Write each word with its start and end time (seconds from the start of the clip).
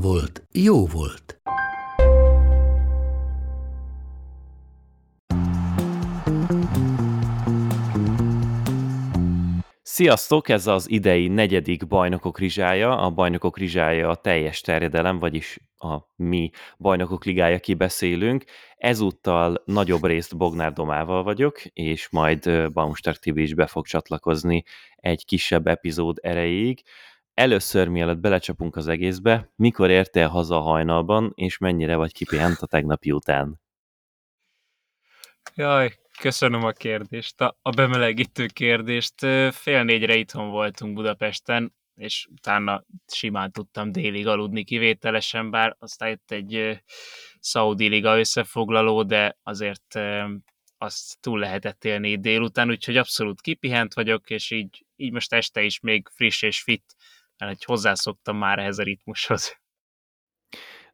volt, 0.00 0.46
jó 0.52 0.86
volt. 0.86 1.40
Sziasztok, 9.82 10.48
ez 10.48 10.66
az 10.66 10.90
idei 10.90 11.28
negyedik 11.28 11.86
Bajnokok 11.86 12.38
Rizsája. 12.38 12.98
A 12.98 13.10
Bajnokok 13.10 13.58
Rizsája 13.58 14.08
a 14.08 14.14
teljes 14.14 14.60
terjedelem, 14.60 15.18
vagyis 15.18 15.58
a 15.76 15.98
mi 16.16 16.50
Bajnokok 16.78 17.24
Ligája 17.24 17.58
kibeszélünk. 17.58 18.44
Ezúttal 18.76 19.62
nagyobb 19.64 20.04
részt 20.04 20.36
Bognár 20.36 20.72
Domával 20.72 21.22
vagyok, 21.22 21.64
és 21.64 22.08
majd 22.10 22.72
Baumstark 22.72 23.18
TV 23.18 23.36
is 23.36 23.54
be 23.54 23.66
fog 23.66 23.86
csatlakozni 23.86 24.64
egy 24.96 25.24
kisebb 25.24 25.66
epizód 25.66 26.18
erejéig. 26.22 26.82
Először, 27.36 27.88
mielőtt 27.88 28.18
belecsapunk 28.18 28.76
az 28.76 28.88
egészbe, 28.88 29.52
mikor 29.56 29.90
értél 29.90 30.28
haza 30.28 30.56
a 30.56 30.60
hajnalban, 30.60 31.32
és 31.34 31.58
mennyire 31.58 31.96
vagy 31.96 32.12
kipihent 32.12 32.58
a 32.58 32.66
tegnapi 32.66 33.12
után? 33.12 33.60
Jaj, 35.54 35.92
köszönöm 36.18 36.64
a 36.64 36.70
kérdést, 36.72 37.40
a, 37.40 37.58
a 37.62 37.70
bemelegítő 37.70 38.46
kérdést. 38.46 39.14
Fél 39.50 39.84
négyre 39.84 40.14
itthon 40.14 40.50
voltunk 40.50 40.94
Budapesten, 40.94 41.74
és 41.94 42.28
utána 42.30 42.84
simán 43.06 43.52
tudtam 43.52 43.92
délig 43.92 44.26
aludni 44.26 44.64
kivételesen, 44.64 45.50
bár 45.50 45.76
aztán 45.78 46.08
jött 46.08 46.30
egy 46.30 46.82
Saudi 47.40 47.88
Liga 47.88 48.18
összefoglaló, 48.18 49.02
de 49.02 49.38
azért 49.42 49.98
azt 50.78 51.20
túl 51.20 51.38
lehetett 51.38 51.84
élni 51.84 52.20
délután, 52.20 52.70
úgyhogy 52.70 52.96
abszolút 52.96 53.40
kipihent 53.40 53.94
vagyok, 53.94 54.30
és 54.30 54.50
így, 54.50 54.86
így 54.96 55.12
most 55.12 55.32
este 55.32 55.62
is 55.62 55.80
még 55.80 56.08
friss 56.14 56.42
és 56.42 56.62
fit 56.62 56.96
mert 57.38 57.52
hogy 57.52 57.64
hozzászoktam 57.64 58.36
már 58.36 58.58
ehhez 58.58 58.78
a 58.78 58.82
ritmushoz. 58.82 59.56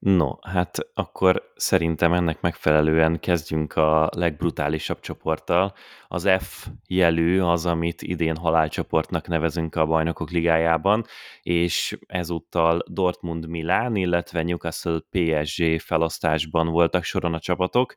No, 0.04 0.34
hát 0.40 0.78
akkor 0.94 1.52
szerintem 1.54 2.12
ennek 2.12 2.40
megfelelően 2.40 3.20
kezdjünk 3.20 3.76
a 3.76 4.08
legbrutálisabb 4.16 5.00
csoporttal. 5.00 5.74
Az 6.08 6.28
F 6.38 6.66
jelű 6.86 7.40
az, 7.40 7.66
amit 7.66 8.02
idén 8.02 8.36
halálcsoportnak 8.36 9.28
nevezünk 9.28 9.74
a 9.74 9.86
bajnokok 9.86 10.30
ligájában, 10.30 11.04
és 11.42 11.98
ezúttal 12.06 12.82
Dortmund 12.86 13.46
Milán, 13.46 13.96
illetve 13.96 14.42
Newcastle 14.42 15.00
PSG 15.10 15.80
felosztásban 15.80 16.68
voltak 16.68 17.04
soron 17.04 17.34
a 17.34 17.40
csapatok. 17.40 17.94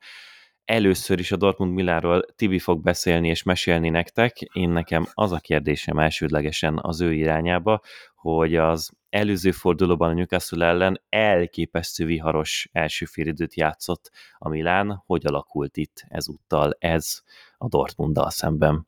Először 0.66 1.20
is 1.20 1.32
a 1.32 1.36
Dortmund 1.36 1.74
Milánról 1.74 2.26
Tibi 2.36 2.60
fog 2.60 2.82
beszélni 2.82 3.28
és 3.28 3.44
mesélni 3.44 3.90
nektek. 3.90 4.42
Én 4.42 4.70
nekem 4.70 5.08
az 5.14 5.32
a 5.32 5.40
kérdésem 5.40 6.00
elsődlegesen 6.00 6.80
az 6.82 7.02
ő 7.02 7.14
irányába, 7.14 7.82
hogy 8.16 8.56
az 8.56 8.92
előző 9.10 9.52
fordulóban 9.52 10.10
a 10.10 10.14
Newcastle 10.14 10.66
ellen 10.66 11.02
elképesztő 11.10 12.06
viharos 12.06 12.70
első 12.72 13.06
félidőt 13.06 13.56
játszott 13.56 14.12
a 14.38 14.50
Milán. 14.50 15.04
Hogy 15.06 15.26
alakult 15.26 15.78
itt 15.78 16.06
ezúttal 16.08 16.76
ez 16.80 17.22
a 17.58 17.68
Dortmunddal 17.68 18.30
szemben? 18.30 18.88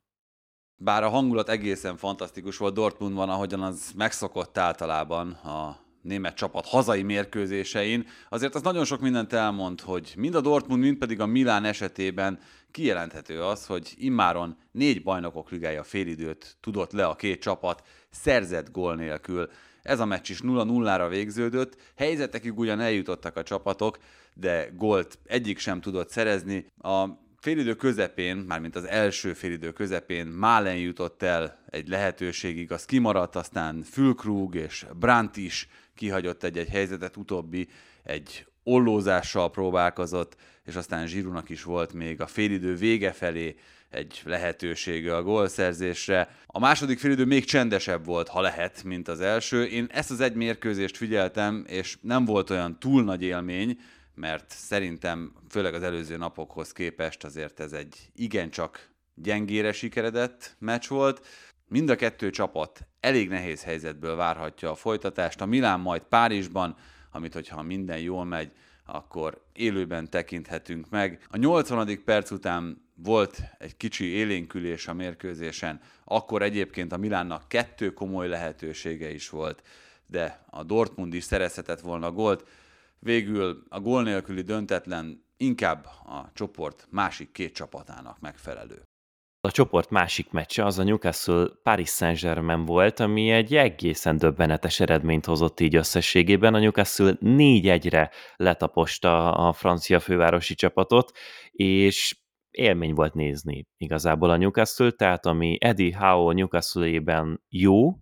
Bár 0.76 1.02
a 1.02 1.08
hangulat 1.08 1.48
egészen 1.48 1.96
fantasztikus 1.96 2.56
volt 2.56 2.74
Dortmundban, 2.74 3.28
ahogyan 3.28 3.62
az 3.62 3.92
megszokott 3.96 4.58
általában 4.58 5.30
a 5.30 5.86
német 6.02 6.36
csapat 6.36 6.66
hazai 6.66 7.02
mérkőzésein, 7.02 8.06
azért 8.28 8.54
az 8.54 8.62
nagyon 8.62 8.84
sok 8.84 9.00
mindent 9.00 9.32
elmond, 9.32 9.80
hogy 9.80 10.12
mind 10.16 10.34
a 10.34 10.40
Dortmund, 10.40 10.82
mind 10.82 10.96
pedig 10.96 11.20
a 11.20 11.26
Milán 11.26 11.64
esetében 11.64 12.38
kijelenthető 12.70 13.42
az, 13.42 13.66
hogy 13.66 13.94
immáron 13.96 14.56
négy 14.72 15.02
bajnokok 15.02 15.50
ligája 15.50 15.82
félidőt 15.82 16.56
tudott 16.60 16.92
le 16.92 17.06
a 17.06 17.16
két 17.16 17.40
csapat, 17.40 17.86
szerzett 18.10 18.70
gól 18.70 18.94
nélkül. 18.94 19.50
Ez 19.82 20.00
a 20.00 20.04
meccs 20.04 20.30
is 20.30 20.40
0-0-ra 20.42 21.06
végződött, 21.10 21.76
helyzetekig 21.96 22.58
ugyan 22.58 22.80
eljutottak 22.80 23.36
a 23.36 23.42
csapatok, 23.42 23.98
de 24.34 24.70
gólt 24.76 25.18
egyik 25.24 25.58
sem 25.58 25.80
tudott 25.80 26.10
szerezni. 26.10 26.66
A 26.78 27.06
félidő 27.40 27.74
közepén, 27.74 28.36
mármint 28.36 28.76
az 28.76 28.84
első 28.84 29.32
félidő 29.32 29.72
közepén 29.72 30.26
Málen 30.26 30.76
jutott 30.76 31.22
el 31.22 31.58
egy 31.70 31.88
lehetőségig, 31.88 32.72
az 32.72 32.84
kimaradt, 32.84 33.36
aztán 33.36 33.82
Fülkrug 33.82 34.54
és 34.54 34.86
Brandt 34.98 35.36
is 35.36 35.68
kihagyott 35.98 36.42
egy-egy 36.42 36.68
helyzetet, 36.68 37.16
utóbbi 37.16 37.68
egy 38.02 38.46
ollózással 38.62 39.50
próbálkozott, 39.50 40.36
és 40.64 40.74
aztán 40.74 41.06
Zsirunak 41.06 41.48
is 41.48 41.62
volt 41.62 41.92
még 41.92 42.20
a 42.20 42.26
félidő 42.26 42.74
vége 42.74 43.12
felé 43.12 43.56
egy 43.90 44.22
lehetősége 44.24 45.16
a 45.16 45.22
gólszerzésre. 45.22 46.36
A 46.46 46.58
második 46.58 46.98
félidő 46.98 47.24
még 47.24 47.44
csendesebb 47.44 48.04
volt, 48.04 48.28
ha 48.28 48.40
lehet, 48.40 48.84
mint 48.84 49.08
az 49.08 49.20
első. 49.20 49.64
Én 49.64 49.86
ezt 49.90 50.10
az 50.10 50.20
egy 50.20 50.34
mérkőzést 50.34 50.96
figyeltem, 50.96 51.64
és 51.68 51.98
nem 52.00 52.24
volt 52.24 52.50
olyan 52.50 52.78
túl 52.78 53.04
nagy 53.04 53.22
élmény, 53.22 53.78
mert 54.14 54.50
szerintem 54.50 55.32
főleg 55.48 55.74
az 55.74 55.82
előző 55.82 56.16
napokhoz 56.16 56.72
képest 56.72 57.24
azért 57.24 57.60
ez 57.60 57.72
egy 57.72 58.10
igencsak 58.14 58.90
gyengére 59.14 59.72
sikeredett 59.72 60.56
meccs 60.58 60.88
volt. 60.88 61.26
Mind 61.68 61.90
a 61.90 61.96
kettő 61.96 62.30
csapat 62.30 62.86
elég 63.00 63.28
nehéz 63.28 63.62
helyzetből 63.62 64.16
várhatja 64.16 64.70
a 64.70 64.74
folytatást. 64.74 65.40
A 65.40 65.46
Milán 65.46 65.80
majd 65.80 66.02
Párizsban, 66.02 66.76
amit 67.10 67.32
hogyha 67.32 67.62
minden 67.62 67.98
jól 67.98 68.24
megy, 68.24 68.52
akkor 68.86 69.42
élőben 69.52 70.10
tekinthetünk 70.10 70.90
meg. 70.90 71.26
A 71.30 71.36
80. 71.36 72.04
perc 72.04 72.30
után 72.30 72.88
volt 72.94 73.42
egy 73.58 73.76
kicsi 73.76 74.04
élénkülés 74.04 74.88
a 74.88 74.94
mérkőzésen, 74.94 75.80
akkor 76.04 76.42
egyébként 76.42 76.92
a 76.92 76.96
Milánnak 76.96 77.48
kettő 77.48 77.92
komoly 77.92 78.28
lehetősége 78.28 79.10
is 79.10 79.28
volt, 79.28 79.62
de 80.06 80.44
a 80.50 80.62
Dortmund 80.62 81.14
is 81.14 81.24
szerezhetett 81.24 81.80
volna 81.80 82.12
gólt. 82.12 82.48
Végül 82.98 83.62
a 83.68 83.80
gól 83.80 84.02
nélküli 84.02 84.42
döntetlen 84.42 85.24
inkább 85.36 85.84
a 85.84 86.30
csoport 86.34 86.86
másik 86.90 87.32
két 87.32 87.54
csapatának 87.54 88.20
megfelelő. 88.20 88.87
A 89.48 89.50
csoport 89.50 89.90
másik 89.90 90.30
meccse 90.30 90.64
az 90.64 90.78
a 90.78 90.82
Newcastle 90.82 91.48
Paris 91.62 91.88
Saint-Germain 91.88 92.64
volt, 92.64 93.00
ami 93.00 93.30
egy 93.30 93.54
egészen 93.56 94.16
döbbenetes 94.16 94.80
eredményt 94.80 95.24
hozott 95.24 95.60
így 95.60 95.76
összességében. 95.76 96.54
A 96.54 96.58
Newcastle 96.58 97.16
4-1-re 97.20 98.10
letaposta 98.36 99.34
a 99.34 99.52
francia 99.52 100.00
fővárosi 100.00 100.54
csapatot, 100.54 101.12
és 101.50 102.16
élmény 102.50 102.94
volt 102.94 103.14
nézni 103.14 103.66
igazából 103.76 104.30
a 104.30 104.36
Newcastle, 104.36 104.90
tehát 104.90 105.26
ami 105.26 105.56
Eddie 105.60 105.96
Howe 105.98 106.34
Newcastle-ében 106.34 107.42
jó, 107.48 107.92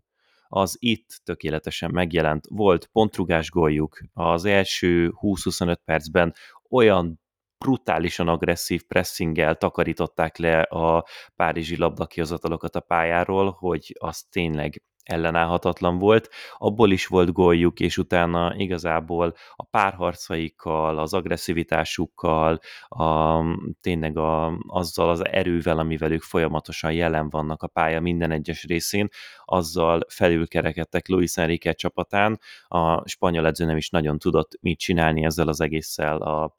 az 0.48 0.76
itt 0.78 1.20
tökéletesen 1.24 1.90
megjelent. 1.90 2.46
Volt 2.48 2.86
pontrugás 2.92 3.50
góljuk, 3.50 3.98
az 4.12 4.44
első 4.44 5.12
20-25 5.20 5.76
percben 5.84 6.34
olyan 6.70 7.20
brutálisan 7.58 8.28
agresszív 8.28 8.82
pressinggel 8.82 9.54
takarították 9.54 10.36
le 10.36 10.60
a 10.60 11.04
párizsi 11.36 11.76
labdakihozatalokat 11.76 12.76
a 12.76 12.80
pályáról, 12.80 13.50
hogy 13.50 13.96
az 13.98 14.22
tényleg 14.30 14.82
ellenállhatatlan 15.06 15.98
volt. 15.98 16.28
Abból 16.56 16.90
is 16.90 17.06
volt 17.06 17.32
góljuk, 17.32 17.80
és 17.80 17.98
utána 17.98 18.54
igazából 18.56 19.34
a 19.56 19.64
párharcaikkal, 19.64 20.98
az 20.98 21.14
agresszivitásukkal, 21.14 22.58
a, 22.88 23.40
tényleg 23.80 24.18
a, 24.18 24.58
azzal 24.66 25.10
az 25.10 25.24
erővel, 25.24 25.78
amivel 25.78 26.12
ők 26.12 26.22
folyamatosan 26.22 26.92
jelen 26.92 27.28
vannak 27.28 27.62
a 27.62 27.66
pálya 27.66 28.00
minden 28.00 28.30
egyes 28.30 28.64
részén, 28.64 29.08
azzal 29.44 30.00
felülkerekedtek 30.08 31.08
Luis 31.08 31.36
Enrique 31.36 31.72
csapatán. 31.72 32.40
A 32.68 33.08
spanyol 33.08 33.46
edző 33.46 33.64
nem 33.64 33.76
is 33.76 33.90
nagyon 33.90 34.18
tudott 34.18 34.58
mit 34.60 34.78
csinálni 34.78 35.24
ezzel 35.24 35.48
az 35.48 35.60
egésszel 35.60 36.16
a 36.16 36.54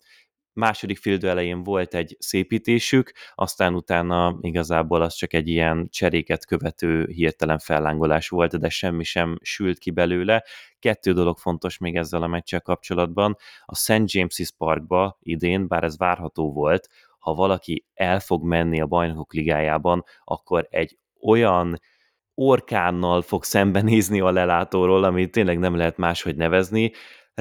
második 0.58 0.98
fildő 0.98 1.30
elején 1.30 1.64
volt 1.64 1.94
egy 1.94 2.16
szépítésük, 2.20 3.12
aztán 3.36 3.74
utána 3.74 4.38
igazából 4.42 5.02
az 5.02 5.14
csak 5.14 5.34
egy 5.34 5.48
ilyen 5.48 5.88
cseréket 5.90 6.46
követő 6.46 7.08
hirtelen 7.08 7.60
fellángolás 7.60 8.30
volt, 8.30 8.60
de 8.60 8.70
semmi 8.70 9.04
sem 9.04 9.38
sült 9.42 9.78
ki 9.78 9.92
belőle. 9.92 10.44
Kettő 10.80 11.14
dolog 11.14 11.38
fontos 11.38 11.78
még 11.78 11.96
ezzel 11.96 12.24
a 12.24 12.28
meccsel 12.28 12.62
kapcsolatban. 12.62 13.38
A 13.66 13.76
St. 13.76 14.04
James's 14.06 14.50
Parkba 14.58 15.18
idén, 15.22 15.68
bár 15.68 15.84
ez 15.84 15.98
várható 15.98 16.54
volt, 16.54 16.88
ha 17.20 17.34
valaki 17.34 17.86
el 17.94 18.20
fog 18.20 18.44
menni 18.44 18.82
a 18.82 18.86
bajnokok 18.86 19.34
ligájában, 19.34 20.04
akkor 20.24 20.68
egy 20.70 20.98
olyan 21.22 21.80
orkánnal 22.34 23.22
fog 23.22 23.44
szembenézni 23.44 24.20
a 24.20 24.32
lelátóról, 24.32 25.04
ami 25.04 25.30
tényleg 25.30 25.60
nem 25.60 25.76
lehet 25.76 25.98
máshogy 25.98 26.36
nevezni. 26.36 26.92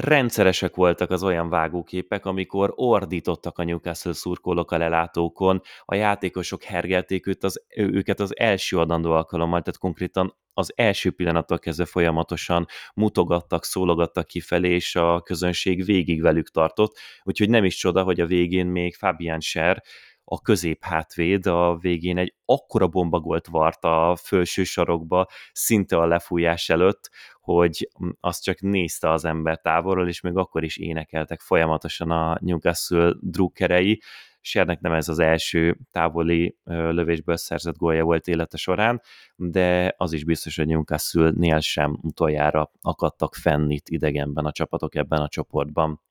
Rendszeresek 0.01 0.75
voltak 0.75 1.09
az 1.09 1.23
olyan 1.23 1.49
vágóképek, 1.49 2.25
amikor 2.25 2.73
ordítottak 2.75 3.57
a 3.57 3.63
Newcastle 3.63 4.13
szurkolók 4.13 4.71
a 4.71 4.77
lelátókon, 4.77 5.61
a 5.85 5.95
játékosok 5.95 6.63
hergelték 6.63 7.27
őt 7.27 7.43
az, 7.43 7.63
őket 7.75 8.19
az 8.19 8.39
első 8.39 8.77
adandó 8.77 9.11
alkalommal, 9.11 9.61
tehát 9.61 9.79
konkrétan 9.79 10.35
az 10.53 10.73
első 10.75 11.11
pillanattól 11.11 11.59
kezdve 11.59 11.85
folyamatosan 11.85 12.65
mutogattak, 12.93 13.63
szólogattak 13.63 14.27
kifelé, 14.27 14.69
és 14.69 14.95
a 14.95 15.21
közönség 15.21 15.85
végig 15.85 16.21
velük 16.21 16.49
tartott, 16.49 16.97
úgyhogy 17.23 17.49
nem 17.49 17.63
is 17.63 17.75
csoda, 17.75 18.03
hogy 18.03 18.19
a 18.19 18.25
végén 18.25 18.67
még 18.67 18.95
Fabian 18.95 19.39
Scher 19.39 19.83
a 20.29 20.41
középhátvéd 20.41 21.45
a 21.45 21.77
végén 21.81 22.17
egy 22.17 22.35
akkora 22.45 22.87
bombagolt 22.87 23.47
vart 23.47 23.83
a 23.83 24.17
felső 24.21 24.63
sarokba, 24.63 25.27
szinte 25.51 25.97
a 25.97 26.05
lefújás 26.05 26.69
előtt, 26.69 27.09
hogy 27.41 27.89
azt 28.19 28.43
csak 28.43 28.61
nézte 28.61 29.11
az 29.11 29.25
ember 29.25 29.61
távolról, 29.61 30.07
és 30.07 30.21
még 30.21 30.35
akkor 30.35 30.63
is 30.63 30.77
énekeltek 30.77 31.39
folyamatosan 31.39 32.11
a 32.11 32.37
Newcastle 32.41 33.13
drukkerei. 33.19 34.01
Sernek 34.41 34.79
nem 34.79 34.91
ez 34.91 35.09
az 35.09 35.19
első 35.19 35.77
távoli 35.91 36.57
lövésből 36.63 37.37
szerzett 37.37 37.77
gólja 37.77 38.03
volt 38.03 38.27
élete 38.27 38.57
során, 38.57 39.01
de 39.35 39.93
az 39.97 40.13
is 40.13 40.23
biztos, 40.23 40.55
hogy 40.55 40.67
Newcastle-nél 40.67 41.59
sem 41.59 41.99
utoljára 42.01 42.71
akadtak 42.81 43.35
fenn 43.35 43.69
itt 43.69 43.89
idegenben 43.89 44.45
a 44.45 44.51
csapatok 44.51 44.95
ebben 44.95 45.21
a 45.21 45.27
csoportban. 45.27 46.01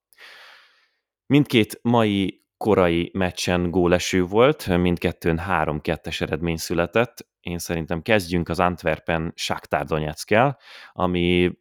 Mindkét 1.27 1.79
mai 1.83 2.46
korai 2.57 3.11
meccsen 3.13 3.71
góleső 3.71 4.25
volt, 4.25 4.77
mindkettőn 4.79 5.41
3-2-es 5.49 6.21
eredmény 6.21 6.57
született. 6.57 7.27
Én 7.41 7.59
szerintem 7.59 8.03
kezdjünk 8.03 8.49
az 8.49 8.61
Antwerpen 8.61 9.33
Shakhtar 9.35 9.85
Donetskkel, 9.85 10.59
ami 10.93 11.53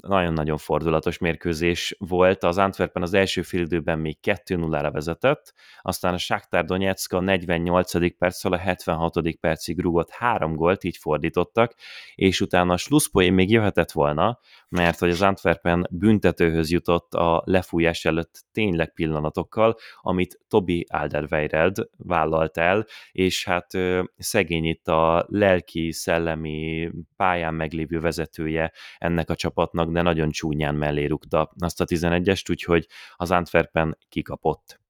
nagyon-nagyon 0.00 0.56
fordulatos 0.56 1.18
mérkőzés 1.18 1.96
volt. 1.98 2.44
Az 2.44 2.58
Antwerpen 2.58 3.02
az 3.02 3.14
első 3.14 3.42
félidőben 3.42 3.98
még 3.98 4.18
2-0-ra 4.22 4.90
vezetett, 4.92 5.54
aztán 5.80 6.14
a 6.14 6.18
Shakhtar 6.18 6.64
Donetsk 6.64 7.12
a 7.12 7.20
48. 7.20 8.16
perccel 8.18 8.52
a 8.52 8.56
76. 8.56 9.30
percig 9.40 9.80
rúgott 9.80 10.10
három 10.10 10.54
gólt, 10.54 10.84
így 10.84 10.96
fordítottak, 10.96 11.74
és 12.14 12.40
utána 12.40 12.72
a 12.72 12.76
slusszpoén 12.76 13.32
még 13.32 13.50
jöhetett 13.50 13.92
volna, 13.92 14.38
mert 14.68 14.98
hogy 14.98 15.10
az 15.10 15.22
Antwerpen 15.22 15.86
büntetőhöz 15.90 16.70
jutott 16.70 17.14
a 17.14 17.42
lefújás 17.44 18.04
előtt 18.04 18.44
tényleg 18.52 18.92
pillanatokkal, 18.92 19.76
amit 20.00 20.40
Tobi 20.48 20.86
Alderweireld 20.88 21.88
vállalt 21.96 22.58
el, 22.58 22.86
és 23.12 23.44
hát 23.44 23.70
szegény 24.16 24.64
itt 24.64 24.88
a 24.88 25.26
lelki, 25.28 25.92
szellemi 25.92 26.90
pályán 27.16 27.54
meglévő 27.54 28.00
vezetője 28.00 28.72
ennek 28.98 29.30
a 29.30 29.34
csapatnak, 29.34 29.83
de 29.92 30.02
nagyon 30.02 30.30
csúnyán 30.30 30.74
mellé 30.74 31.04
rúgta 31.04 31.52
azt 31.58 31.80
a 31.80 31.84
11-est, 31.84 32.50
úgyhogy 32.50 32.86
az 33.16 33.30
Antwerpen 33.30 33.98
kikapott. 34.08 34.80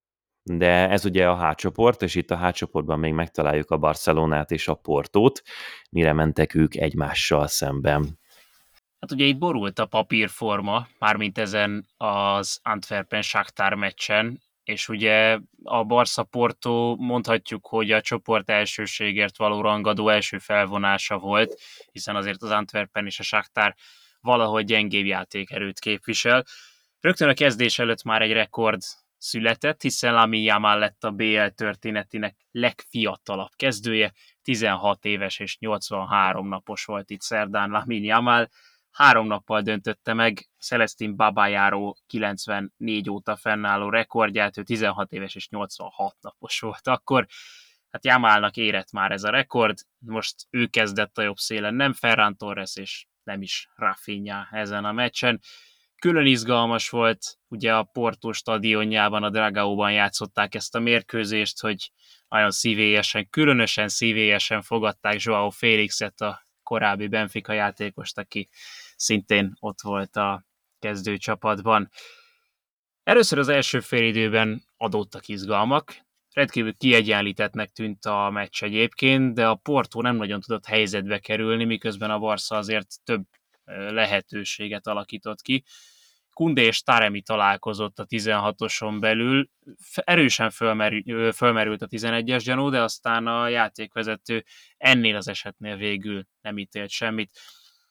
De 0.43 0.89
ez 0.89 1.05
ugye 1.05 1.29
a 1.29 1.37
hátcsoport, 1.37 2.03
és 2.03 2.15
itt 2.15 2.31
a 2.31 2.37
hátcsoportban 2.37 2.99
még 2.99 3.13
megtaláljuk 3.13 3.71
a 3.71 3.77
Barcelonát 3.77 4.51
és 4.51 4.69
a 4.69 4.75
Portót, 4.75 5.43
mire 5.91 6.13
mentek 6.13 6.55
ők 6.55 6.77
egymással 6.77 7.47
szemben. 7.47 8.19
Hát 9.01 9.13
ugye 9.13 9.25
itt 9.25 9.39
borult 9.39 9.79
a 9.79 9.87
papírforma, 9.87 10.87
mármint 10.99 11.39
ezen 11.39 11.87
az 11.97 12.61
Antwerpen 12.63 13.23
Shakhtar 13.23 13.75
meccsen, 13.75 14.43
és 14.65 14.89
ugye 14.89 15.39
a 15.63 15.85
Barca 15.85 16.23
Porto 16.23 16.97
mondhatjuk, 16.99 17.67
hogy 17.67 17.91
a 17.91 18.01
csoport 18.01 18.51
elsőségért 18.51 19.37
való 19.37 19.61
rangadó 19.61 20.09
első 20.09 20.39
felvonása 20.39 21.19
volt, 21.19 21.61
hiszen 21.93 22.17
azért 22.17 22.43
az 22.43 22.51
Antwerpen 22.51 23.07
és 23.07 23.19
a 23.19 23.23
Shakhtar 23.23 23.75
valahogy 24.25 24.65
gyengébb 24.65 25.05
játékerőt 25.05 25.79
képvisel. 25.79 26.45
Rögtön 27.01 27.29
a 27.29 27.35
kezdés 27.35 27.79
előtt 27.79 28.03
már 28.03 28.23
egy 28.23 28.33
rekord 28.33 28.81
született, 29.19 29.83
hiszen 29.83 30.15
Lami 30.15 30.43
Yamal 30.43 30.79
lett 30.79 31.05
a 31.05 31.11
BL 31.11 31.47
történetének 31.47 32.37
legfiatalabb 32.51 33.51
kezdője, 33.57 34.13
16 34.43 35.05
éves 35.05 35.39
és 35.39 35.59
83 35.59 36.49
napos 36.49 36.85
volt 36.85 37.11
itt 37.11 37.21
szerdán 37.21 37.71
Lami 37.71 37.97
Yamal, 37.97 38.51
három 38.91 39.27
nappal 39.27 39.61
döntötte 39.61 40.13
meg 40.13 40.49
Celestin 40.59 41.17
Babájáró 41.17 41.97
94 42.07 43.11
óta 43.11 43.37
fennálló 43.37 43.89
rekordját, 43.89 44.59
ő 44.59 44.63
16 44.63 45.13
éves 45.13 45.35
és 45.35 45.49
86 45.49 46.17
napos 46.21 46.61
volt 46.61 46.87
akkor. 46.87 47.27
Hát 47.91 48.05
Jamalnak 48.05 48.57
érett 48.57 48.93
már 48.93 49.13
ez 49.13 49.23
a 49.23 49.31
rekord, 49.31 49.79
most 49.99 50.35
ő 50.51 50.67
kezdett 50.67 51.19
a 51.19 51.23
jobb 51.23 51.37
szélen, 51.37 51.75
nem 51.75 51.93
Ferran 51.93 52.37
Torres 52.37 52.77
és 52.77 53.07
nem 53.25 53.43
is 53.43 53.69
Rafinha 53.75 54.47
ezen 54.51 54.85
a 54.85 54.93
meccsen. 54.93 55.41
Külön 55.99 56.27
izgalmas 56.27 56.89
volt, 56.89 57.39
ugye 57.49 57.75
a 57.75 57.83
Porto 57.83 58.33
stadionjában, 58.33 59.23
a 59.23 59.31
Dragaóban 59.31 59.93
játszották 59.93 60.55
ezt 60.55 60.75
a 60.75 60.81
mérkőzést, 60.81 61.61
hogy 61.61 61.91
nagyon 62.29 62.51
szívélyesen, 62.51 63.31
különösen 63.31 63.89
szívélyesen 63.89 64.63
fogadták 64.63 65.21
Joao 65.21 65.51
Félixet, 65.51 66.21
a 66.21 66.43
korábbi 66.63 67.09
Benfica 67.09 67.53
játékost, 67.53 68.19
aki 68.19 68.49
szintén 68.97 69.57
ott 69.61 69.81
volt 69.81 70.17
a 70.17 70.45
kezdőcsapatban. 70.79 71.91
Először 73.03 73.39
az 73.39 73.49
első 73.49 73.81
félidőben 73.81 74.65
adottak 74.77 75.29
izgalmak, 75.29 76.04
rendkívül 76.35 76.77
kiegyenlítettnek 76.77 77.71
tűnt 77.71 78.05
a 78.05 78.31
meccs 78.31 78.63
egyébként, 78.63 79.35
de 79.35 79.47
a 79.47 79.55
Porto 79.55 80.01
nem 80.01 80.17
nagyon 80.17 80.41
tudott 80.41 80.67
helyzetbe 80.67 81.19
kerülni, 81.19 81.65
miközben 81.65 82.11
a 82.11 82.19
Barca 82.19 82.57
azért 82.57 82.89
több 83.05 83.25
lehetőséget 83.91 84.87
alakított 84.87 85.41
ki. 85.41 85.65
Kunde 86.33 86.63
és 86.63 86.83
Taremi 86.83 87.23
találkozott 87.23 87.99
a 87.99 88.07
16-oson 88.07 88.97
belül, 89.01 89.49
erősen 89.95 90.51
fölmerül, 90.51 91.33
fölmerült 91.33 91.83
a 91.83 91.87
11-es 91.87 92.43
gyanú, 92.45 92.69
de 92.69 92.83
aztán 92.83 93.27
a 93.27 93.49
játékvezető 93.49 94.45
ennél 94.77 95.17
az 95.17 95.29
esetnél 95.29 95.77
végül 95.77 96.27
nem 96.41 96.59
ítélt 96.59 96.91
semmit. 96.91 97.39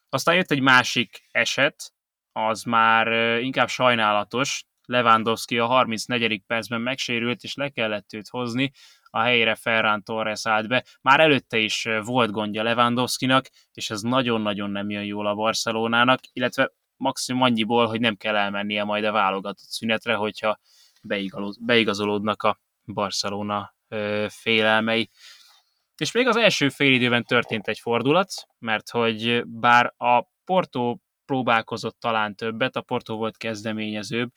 Aztán 0.08 0.34
jött 0.34 0.50
egy 0.50 0.60
másik 0.60 1.28
eset, 1.30 1.92
az 2.32 2.62
már 2.62 3.38
inkább 3.40 3.68
sajnálatos, 3.68 4.64
Lewandowski 4.84 5.58
a 5.58 5.66
34. 5.66 6.42
percben 6.46 6.80
megsérült, 6.80 7.42
és 7.42 7.54
le 7.54 7.68
kellett 7.68 8.12
őt 8.12 8.28
hozni, 8.28 8.72
a 9.10 9.20
helyére 9.20 9.54
Ferran 9.54 10.02
Torres 10.02 10.46
állt 10.46 10.68
be. 10.68 10.84
Már 11.00 11.20
előtte 11.20 11.58
is 11.58 11.88
volt 12.02 12.30
gondja 12.30 12.62
Lewandowskinak, 12.62 13.46
és 13.72 13.90
ez 13.90 14.00
nagyon-nagyon 14.00 14.70
nem 14.70 14.90
jön 14.90 15.04
jól 15.04 15.26
a 15.26 15.34
Barcelonának, 15.34 16.20
illetve 16.32 16.72
maximum 16.96 17.42
annyiból, 17.42 17.86
hogy 17.86 18.00
nem 18.00 18.16
kell 18.16 18.36
elmennie 18.36 18.84
majd 18.84 19.04
a 19.04 19.12
válogatott 19.12 19.68
szünetre, 19.68 20.14
hogyha 20.14 20.58
beigazolódnak 21.60 22.42
a 22.42 22.60
Barcelona 22.84 23.74
félelmei. 24.28 25.10
És 25.96 26.12
még 26.12 26.26
az 26.26 26.36
első 26.36 26.68
fél 26.68 26.92
időben 26.92 27.24
történt 27.24 27.68
egy 27.68 27.78
fordulat, 27.78 28.32
mert 28.58 28.90
hogy 28.90 29.42
bár 29.46 29.94
a 29.96 30.22
Porto 30.44 30.96
próbálkozott 31.24 32.00
talán 32.00 32.36
többet, 32.36 32.76
a 32.76 32.80
Porto 32.80 33.16
volt 33.16 33.36
kezdeményezőbb, 33.36 34.30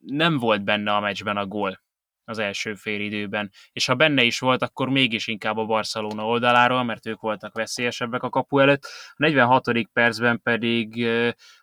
nem 0.00 0.38
volt 0.38 0.64
benne 0.64 0.94
a 0.94 1.00
meccsben 1.00 1.36
a 1.36 1.46
gól 1.46 1.80
az 2.24 2.38
első 2.38 2.74
fél 2.74 3.00
időben. 3.00 3.50
És 3.72 3.86
ha 3.86 3.94
benne 3.94 4.22
is 4.22 4.38
volt, 4.38 4.62
akkor 4.62 4.88
mégis 4.88 5.26
inkább 5.26 5.56
a 5.56 5.64
Barcelona 5.64 6.26
oldaláról, 6.26 6.84
mert 6.84 7.06
ők 7.06 7.20
voltak 7.20 7.54
veszélyesebbek 7.54 8.22
a 8.22 8.28
kapu 8.28 8.58
előtt. 8.58 8.84
A 8.84 9.14
46. 9.16 9.68
percben 9.92 10.42
pedig 10.42 11.06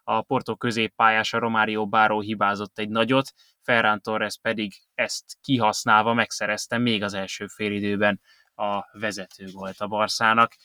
a 0.03 0.21
Porto 0.21 0.55
középpályása 0.55 1.39
Romário 1.39 1.87
Báró 1.87 2.19
hibázott 2.19 2.79
egy 2.79 2.89
nagyot, 2.89 3.33
Ferran 3.61 4.01
Torres 4.01 4.37
pedig 4.41 4.73
ezt 4.93 5.25
kihasználva 5.41 6.13
megszerezte 6.13 6.77
még 6.77 7.03
az 7.03 7.13
első 7.13 7.47
fél 7.47 7.71
időben 7.71 8.21
a 8.55 8.99
vezető 8.99 9.45
volt 9.51 9.79
a 9.79 9.87
Barszának. 9.87 10.55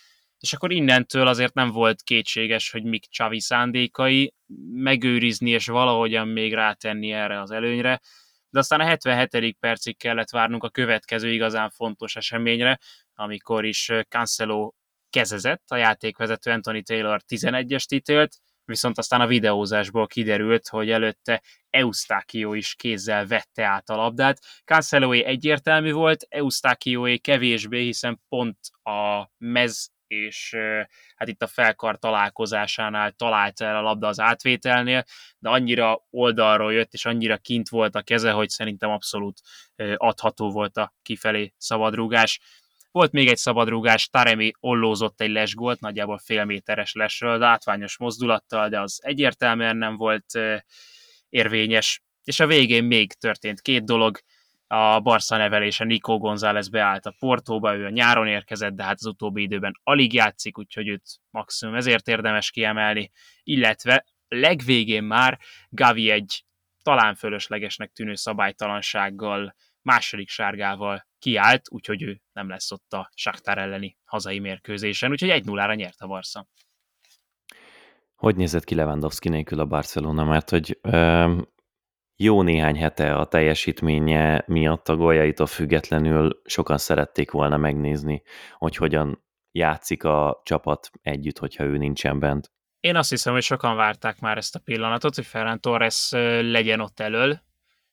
És 0.43 0.53
akkor 0.53 0.73
innentől 0.73 1.27
azért 1.27 1.55
nem 1.55 1.71
volt 1.71 2.03
kétséges, 2.03 2.71
hogy 2.71 2.85
mik 2.85 3.05
Csavi 3.05 3.41
szándékai, 3.41 4.35
megőrizni 4.73 5.51
és 5.51 5.67
valahogyan 5.67 6.29
még 6.29 6.55
rátenni 6.55 7.13
erre 7.13 7.41
az 7.41 7.51
előnyre, 7.51 8.01
de 8.51 8.59
aztán 8.59 8.81
a 8.81 8.85
77. 8.85 9.57
percig 9.61 9.97
kellett 9.97 10.31
várnunk 10.31 10.65
a 10.65 10.71
következő 10.71 11.33
igazán 11.33 11.71
fontos 11.71 12.17
eseményre, 12.17 12.79
amikor 13.15 13.65
is 13.65 13.91
Cancelo 14.09 14.73
kezezett, 15.11 15.63
a 15.67 15.77
játékvezető 15.77 16.51
Anthony 16.51 16.83
Taylor 16.83 17.21
11-est 17.29 17.93
ítélt, 17.95 18.37
viszont 18.65 18.99
aztán 18.99 19.21
a 19.21 19.27
videózásból 19.27 20.07
kiderült, 20.07 20.69
hogy 20.69 20.91
előtte 20.91 21.43
Eustákió 21.71 22.55
is 22.55 22.75
kézzel 22.75 23.27
vette 23.27 23.65
át 23.65 23.89
a 23.89 23.97
labdát. 23.97 24.39
Canceloé 24.65 25.25
egyértelmű 25.25 25.93
volt, 25.93 26.27
Eustákióé 26.29 27.17
kevésbé, 27.17 27.83
hiszen 27.83 28.23
pont 28.29 28.59
a 28.83 29.31
mez 29.39 29.91
és 30.13 30.57
hát 31.17 31.29
itt 31.29 31.43
a 31.43 31.47
felkar 31.47 31.99
találkozásánál 31.99 33.13
talált 33.13 33.61
el 33.61 33.77
a 33.77 33.81
labda 33.81 34.09
az 34.09 34.21
átvételnél, 34.21 35.05
de 35.39 35.49
annyira 35.49 36.07
oldalról 36.11 36.73
jött, 36.73 36.93
és 36.93 37.05
annyira 37.05 37.37
kint 37.37 37.69
volt 37.69 37.95
a 37.95 38.03
keze, 38.03 38.31
hogy 38.31 38.49
szerintem 38.49 38.91
abszolút 38.91 39.41
adható 39.97 40.51
volt 40.51 40.77
a 40.77 40.95
kifelé 41.03 41.55
szabadrúgás. 41.57 42.41
Volt 42.91 43.13
még 43.13 43.29
egy 43.29 43.37
szabadrúgás, 43.37 44.09
Taremi 44.09 44.53
ollózott 44.61 45.21
egy 45.21 45.31
lesgólt, 45.31 45.81
nagyjából 45.81 46.19
fél 46.19 46.45
méteres 46.45 46.93
lesről, 46.93 47.39
de 47.39 47.47
átványos 47.47 47.99
mozdulattal, 47.99 48.69
de 48.69 48.81
az 48.81 49.01
egyértelműen 49.03 49.77
nem 49.77 49.97
volt 49.97 50.27
érvényes. 51.29 52.03
És 52.25 52.41
a 52.41 52.47
végén 52.47 52.85
még 52.85 53.13
történt 53.13 53.61
két 53.61 53.85
dolog, 53.85 54.19
a 54.75 55.01
Barca 55.01 55.37
nevelése 55.37 55.85
Nico 55.85 56.19
González 56.19 56.69
beállt 56.69 57.07
a 57.07 57.15
Portóba, 57.19 57.77
ő 57.77 57.85
a 57.85 57.89
nyáron 57.89 58.27
érkezett, 58.27 58.75
de 58.75 58.83
hát 58.83 58.95
az 58.95 59.07
utóbbi 59.07 59.43
időben 59.43 59.73
alig 59.83 60.13
játszik, 60.13 60.59
úgyhogy 60.59 60.89
őt 60.89 61.03
maximum 61.31 61.75
ezért 61.75 62.09
érdemes 62.09 62.51
kiemelni, 62.51 63.11
illetve 63.43 64.05
legvégén 64.29 65.05
már 65.05 65.39
Gavi 65.69 66.11
egy 66.11 66.45
talán 66.83 67.15
fölöslegesnek 67.15 67.93
tűnő 67.93 68.15
szabálytalansággal, 68.15 69.55
második 69.83 70.29
sárgával 70.29 71.07
kiállt, 71.19 71.63
úgyhogy 71.71 72.03
ő 72.03 72.21
nem 72.33 72.49
lesz 72.49 72.73
ott 72.73 72.93
a 72.93 73.11
Shakhtar 73.15 73.59
elleni 73.59 73.97
hazai 74.05 74.39
mérkőzésen, 74.39 75.11
úgyhogy 75.11 75.31
egy 75.31 75.45
nullára 75.45 75.75
nyert 75.75 76.01
a 76.01 76.07
Barca. 76.07 76.47
Hogy 78.15 78.37
nézett 78.37 78.65
ki 78.65 78.75
Lewandowski 78.75 79.29
nélkül 79.29 79.61
a 79.61 79.67
Barcelona? 79.67 80.25
Mert 80.25 80.51
hogy 80.51 80.79
jó 82.17 82.43
néhány 82.43 82.77
hete 82.77 83.15
a 83.15 83.27
teljesítménye 83.27 84.45
miatt 84.47 84.89
a 84.89 84.97
gólyaitól 84.97 85.47
függetlenül 85.47 86.41
sokan 86.45 86.79
szerették 86.79 87.31
volna 87.31 87.57
megnézni, 87.57 88.23
hogy 88.59 88.77
hogyan 88.77 89.25
játszik 89.53 90.05
a 90.05 90.41
csapat 90.45 90.91
együtt, 91.03 91.39
hogyha 91.39 91.65
ő 91.65 91.77
nincsen 91.77 92.19
bent. 92.19 92.53
Én 92.81 92.97
azt 92.97 93.11
hiszem, 93.11 93.33
hogy 93.33 93.43
sokan 93.43 93.77
várták 93.77 94.21
már 94.21 94.37
ezt 94.37 94.55
a 94.55 94.59
pillanatot, 94.65 95.15
hogy 95.15 95.27
Ferran 95.27 95.61
Torres 95.61 96.09
legyen 96.41 96.81
ott 96.81 97.01
elől, 97.01 97.41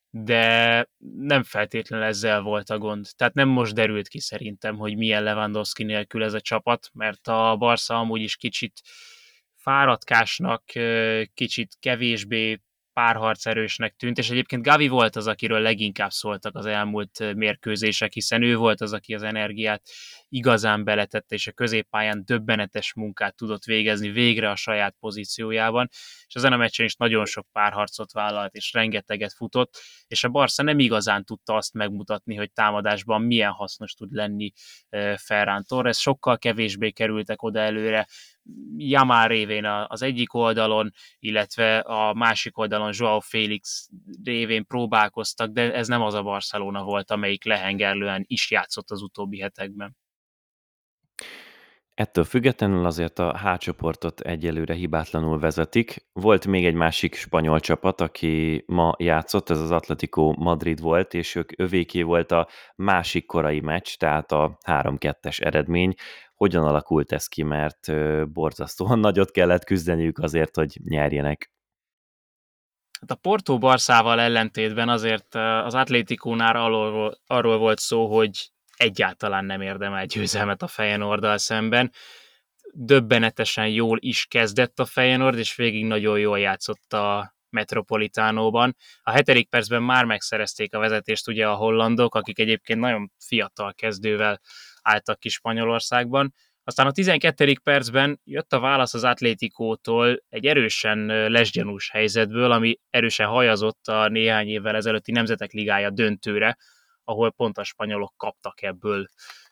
de 0.10 0.86
nem 1.18 1.44
feltétlenül 1.44 2.06
ezzel 2.06 2.42
volt 2.42 2.70
a 2.70 2.78
gond. 2.78 3.08
Tehát 3.16 3.34
nem 3.34 3.48
most 3.48 3.74
derült 3.74 4.08
ki 4.08 4.20
szerintem, 4.20 4.78
hogy 4.78 4.98
milyen 4.98 5.24
Lewandowski 5.24 5.84
nélkül 5.84 6.24
ez 6.24 6.34
a 6.34 6.42
csapat, 6.42 6.90
mert 6.94 7.28
a 7.28 7.56
Barca 7.58 8.00
amúgy 8.00 8.22
is 8.22 8.36
kicsit 8.36 8.82
fáradkásnak, 9.56 10.64
kicsit 11.34 11.78
kevésbé 11.80 12.62
párharcerősnek 12.94 13.96
tűnt, 13.96 14.18
és 14.18 14.30
egyébként 14.30 14.64
Gavi 14.64 14.88
volt 14.88 15.16
az, 15.16 15.28
akiről 15.28 15.60
leginkább 15.60 16.12
szóltak 16.12 16.56
az 16.56 16.66
elmúlt 16.66 17.36
mérkőzések, 17.36 18.14
hiszen 18.14 18.44
ő 18.44 18.56
volt 18.56 18.82
az, 18.82 18.94
aki 18.94 19.14
az 19.14 19.24
energiát 19.24 19.82
igazán 20.30 20.84
beletette, 20.84 21.36
és 21.36 21.48
a 21.48 21.52
középpályán 21.52 22.24
döbbenetes 22.26 22.94
munkát 22.94 23.36
tudott 23.36 23.64
végezni 23.64 24.10
végre 24.10 24.50
a 24.50 24.56
saját 24.56 24.96
pozíciójában, 25.00 25.90
és 26.28 26.36
ezen 26.36 26.54
a 26.54 26.58
meccsen 26.58 26.86
is 26.86 26.96
nagyon 26.96 27.26
sok 27.26 27.48
párharcot 27.52 28.12
vállalt, 28.12 28.54
és 28.54 28.74
rengeteget 28.74 29.34
futott, 29.34 29.78
és 30.08 30.24
a 30.24 30.30
Barca 30.30 30.64
nem 30.64 30.80
igazán 30.80 31.26
tudta 31.26 31.56
azt 31.56 31.74
megmutatni, 31.74 32.36
hogy 32.36 32.52
támadásban 32.52 33.22
milyen 33.22 33.52
hasznos 33.52 33.94
tud 33.94 34.12
lenni 34.12 34.52
Ferran 35.16 35.64
Torres, 35.68 35.98
sokkal 35.98 36.38
kevésbé 36.38 36.92
kerültek 36.92 37.42
oda 37.42 37.60
előre, 37.60 38.08
Jamár 38.78 39.30
révén 39.30 39.66
az 39.66 40.02
egyik 40.02 40.34
oldalon, 40.34 40.92
illetve 41.20 41.80
a 41.80 42.14
másik 42.14 42.58
oldalon 42.58 42.92
Joao 42.94 43.20
Félix 43.20 43.90
révén 44.24 44.66
próbálkoztak, 44.66 45.50
de 45.52 45.74
ez 45.74 45.88
nem 45.88 46.02
az 46.02 46.14
a 46.14 46.24
Barcelona 46.24 46.84
volt, 46.84 47.12
amelyik 47.12 47.46
lehengerlően 47.46 48.24
is 48.28 48.52
játszott 48.52 48.92
az 48.92 49.02
utóbbi 49.02 49.40
hetekben. 49.40 49.98
Ettől 52.00 52.24
függetlenül 52.24 52.86
azért 52.86 53.20
a 53.20 53.38
H 53.38 53.58
csoportot 53.58 54.20
egyelőre 54.20 54.74
hibátlanul 54.74 55.40
vezetik. 55.40 56.08
Volt 56.14 56.48
még 56.48 56.66
egy 56.66 56.74
másik 56.74 57.16
spanyol 57.16 57.60
csapat, 57.60 58.02
aki 58.02 58.64
ma 58.68 58.96
játszott, 58.98 59.50
ez 59.50 59.60
az 59.60 59.72
Atletico 59.72 60.34
Madrid 60.38 60.82
volt, 60.82 61.14
és 61.14 61.36
ők 61.36 61.60
övéké 61.60 62.02
volt 62.02 62.32
a 62.32 62.48
másik 62.76 63.26
korai 63.26 63.60
meccs, 63.60 63.96
tehát 63.98 64.32
a 64.32 64.58
3-2-es 64.66 65.46
eredmény. 65.46 65.94
Hogyan 66.36 66.66
alakult 66.66 67.12
ez 67.12 67.28
ki, 67.28 67.44
mert 67.44 67.92
borzasztóan 68.32 69.00
nagyot 69.10 69.32
kellett 69.32 69.64
küzdeniük 69.64 70.20
azért, 70.20 70.56
hogy 70.56 70.80
nyerjenek? 70.84 71.52
Hát 73.02 73.12
a 73.12 73.16
Porto 73.16 73.58
Barszával 73.58 74.20
ellentétben 74.20 74.90
azért 74.90 75.36
az 75.36 75.74
Atlétikónál 75.74 76.56
arról, 76.56 77.18
arról 77.28 77.58
volt 77.58 77.80
szó, 77.80 78.16
hogy 78.16 78.52
egyáltalán 78.80 79.46
nem 79.46 79.62
érdemel 79.62 80.06
győzelmet 80.06 80.62
a 80.62 80.68
Feyenoorddal 80.68 81.38
szemben. 81.38 81.92
Döbbenetesen 82.74 83.68
jól 83.68 83.98
is 84.02 84.26
kezdett 84.26 84.80
a 84.80 84.86
Feyenoord, 84.86 85.38
és 85.38 85.56
végig 85.56 85.86
nagyon 85.86 86.20
jól 86.20 86.40
játszott 86.40 86.94
a 86.94 87.36
Metropolitánóban. 87.50 88.76
A 89.02 89.12
hetedik 89.12 89.50
percben 89.50 89.84
már 89.84 90.06
megszerezték 90.06 90.76
a 90.76 90.80
vezetést 90.80 91.28
ugye 91.28 91.48
a 91.48 91.56
hollandok, 91.56 92.16
akik 92.16 92.40
egyébként 92.40 92.80
nagyon 92.80 93.12
fiatal 93.18 93.74
kezdővel 93.74 94.40
álltak 94.82 95.20
ki 95.20 95.30
Spanyolországban. 95.30 96.34
Aztán 96.64 96.88
a 96.88 96.92
12. 96.92 97.58
percben 97.64 98.20
jött 98.24 98.54
a 98.54 98.60
válasz 98.60 98.94
az 98.94 99.04
Atlétikótól 99.04 100.24
egy 100.30 100.46
erősen 100.46 101.06
lesgyanús 101.32 101.90
helyzetből, 101.90 102.52
ami 102.52 102.80
erősen 102.90 103.28
hajazott 103.28 103.88
a 103.88 104.08
néhány 104.08 104.48
évvel 104.48 104.76
ezelőtti 104.76 105.12
Nemzetek 105.12 105.52
Ligája 105.52 105.90
döntőre, 105.90 106.58
ahol 107.10 107.32
pont 107.32 107.58
a 107.58 107.64
spanyolok 107.64 108.14
kaptak 108.18 108.62
ebből 108.62 109.08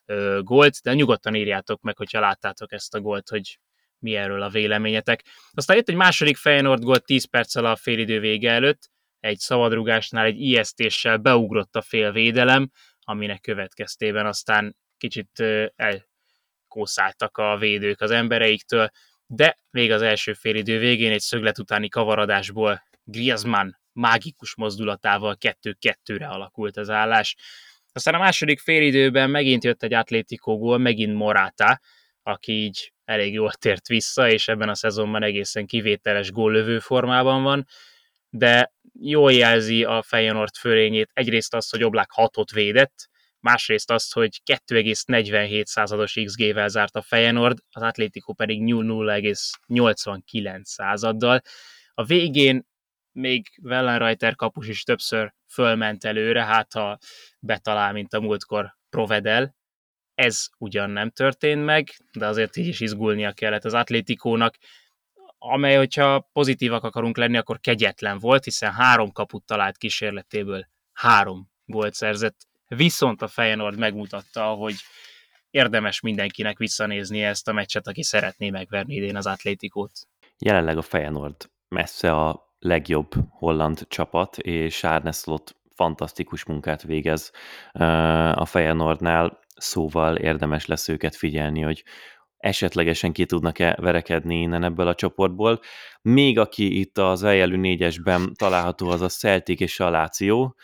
ö, 0.06 0.40
gólt, 0.44 0.82
de 0.84 0.94
nyugodtan 0.94 1.36
írjátok 1.36 1.82
meg, 1.82 1.98
hogyha 1.98 2.20
láttátok 2.20 2.72
ezt 2.72 2.96
a 2.96 3.00
gólt, 3.00 3.30
hogy 3.30 3.60
mi 4.00 4.16
erről 4.16 4.42
a 4.42 4.50
véleményetek. 4.50 5.24
Aztán 5.52 5.76
jött 5.76 5.90
egy 5.90 5.96
második 5.96 6.38
Feyenoord 6.38 6.84
gólt 6.84 7.06
10 7.06 7.26
perccel 7.26 7.66
a 7.66 7.76
félidő 7.76 8.20
vége 8.20 8.52
előtt, 8.52 8.90
egy 9.20 9.38
szabadrugásnál 9.38 10.26
egy 10.26 10.42
ijesztéssel 10.42 11.18
beugrott 11.18 11.76
a 11.76 11.82
félvédelem, 11.82 12.70
aminek 13.00 13.42
következtében 13.42 14.26
aztán 14.26 14.76
kicsit 14.98 15.44
elkószáltak 15.76 17.38
a 17.38 17.58
védők 17.58 18.02
az 18.02 18.12
embereiktől, 18.12 18.90
de 19.26 19.58
még 19.70 19.92
az 19.92 20.02
első 20.02 20.34
félidő 20.34 20.80
végén 20.80 21.12
egy 21.12 21.20
szöglet 21.20 21.60
utáni 21.60 21.90
kavaradásból 21.90 22.84
Griezmann 23.04 23.70
mágikus 23.98 24.56
mozdulatával 24.56 25.38
kettő-kettőre 25.38 26.28
alakult 26.28 26.78
az 26.78 26.90
állás. 26.90 27.36
Aztán 27.92 28.14
a 28.14 28.20
második 28.20 28.60
félidőben 28.60 29.30
megint 29.30 29.64
jött 29.64 29.84
egy 29.84 29.94
Atlético 29.94 30.58
gól, 30.58 30.78
megint 30.78 31.14
Morata, 31.14 31.80
aki 32.24 32.52
így 32.52 32.94
elég 33.06 33.34
jól 33.34 33.52
tért 33.52 33.88
vissza, 33.88 34.30
és 34.30 34.48
ebben 34.48 34.70
a 34.70 34.76
szezonban 34.76 35.24
egészen 35.24 35.66
kivételes 35.66 36.32
góllövő 36.32 36.80
formában 36.80 37.44
van, 37.44 37.66
de 38.30 38.74
jól 39.00 39.32
jelzi 39.32 39.84
a 39.84 40.02
Feyenoord 40.02 40.56
fölényét 40.56 41.10
egyrészt 41.14 41.54
azt, 41.54 41.72
hogy 41.72 41.84
Oblak 41.84 42.14
6-ot 42.16 42.50
védett, 42.54 43.10
másrészt 43.40 43.92
azt, 43.92 44.14
hogy 44.14 44.42
2,47 44.46 45.66
százados 45.66 46.20
XG-vel 46.24 46.68
zárt 46.68 46.96
a 46.96 47.02
Feyenoord, 47.02 47.58
az 47.72 47.82
Atlético 47.82 48.34
pedig 48.34 48.62
0,89 48.64 50.64
századdal. 50.64 51.42
A 51.94 52.04
végén 52.04 52.66
még 53.18 53.48
Wellenreiter 53.64 54.36
kapus 54.36 54.68
is 54.68 54.84
többször 54.84 55.34
fölment 55.48 56.04
előre, 56.04 56.44
hát 56.44 56.74
ha 56.74 56.98
betalál, 57.40 57.94
mint 57.94 58.14
a 58.14 58.20
múltkor 58.20 58.78
Provedel. 58.90 59.56
Ez 60.16 60.48
ugyan 60.58 60.90
nem 60.90 61.10
történt 61.10 61.66
meg, 61.66 61.88
de 62.12 62.28
azért 62.28 62.56
így 62.56 62.68
is 62.68 62.80
izgulnia 62.80 63.32
kellett 63.32 63.66
az 63.66 63.74
Atlétikónak, 63.74 64.56
amely, 65.38 65.76
hogyha 65.76 66.30
pozitívak 66.34 66.84
akarunk 66.84 67.18
lenni, 67.18 67.38
akkor 67.38 67.60
kegyetlen 67.60 68.18
volt, 68.18 68.44
hiszen 68.44 68.72
három 68.72 69.12
kaput 69.12 69.46
talált 69.46 69.78
kísérletéből 69.78 70.68
három 70.94 71.50
gólt 71.66 71.94
szerzett, 71.94 72.38
viszont 72.68 73.22
a 73.22 73.28
Feyenoord 73.28 73.78
megmutatta, 73.78 74.46
hogy 74.46 74.76
érdemes 75.50 76.00
mindenkinek 76.00 76.58
visszanézni 76.58 77.24
ezt 77.24 77.48
a 77.48 77.54
meccset, 77.54 77.88
aki 77.88 78.04
szeretné 78.04 78.50
megverni 78.50 78.96
idén 78.96 79.16
az 79.16 79.26
Atlétikót. 79.26 79.92
Jelenleg 80.38 80.78
a 80.78 80.82
Feyenoord 80.82 81.50
messze 81.68 82.12
a 82.12 82.47
legjobb 82.68 83.12
holland 83.30 83.88
csapat, 83.88 84.38
és 84.38 84.84
Arne 84.84 85.12
Slot 85.12 85.56
fantasztikus 85.76 86.46
munkát 86.46 86.84
végez 86.84 87.32
a 88.34 88.46
Feyenoordnál, 88.46 89.40
szóval 89.56 90.16
érdemes 90.16 90.66
lesz 90.66 90.88
őket 90.88 91.16
figyelni, 91.16 91.62
hogy 91.62 91.84
esetlegesen 92.38 93.12
ki 93.12 93.26
tudnak-e 93.26 93.78
verekedni 93.82 94.42
innen 94.42 94.64
ebből 94.64 94.88
a 94.88 94.96
csoportból. 94.96 95.60
Még 96.02 96.40
aki 96.40 96.80
itt 96.80 96.98
az 96.98 97.24
eljelű 97.24 97.56
négyesben 97.56 98.34
található, 98.36 98.90
az 98.90 99.02
a 99.02 99.08
Celtic 99.08 99.60
és 99.60 99.80
a 99.80 99.90
Láció. 99.90 100.56